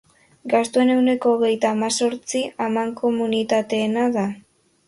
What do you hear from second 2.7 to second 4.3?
mankomunitateena da.